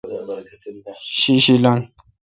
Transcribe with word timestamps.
شی 1.19 1.35
شی 1.43 1.55
لنگ۔ 1.63 1.81